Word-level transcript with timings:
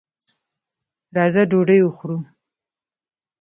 راځه 1.15 1.43
ډوډۍ 1.49 1.79
وخورو. 1.83 2.17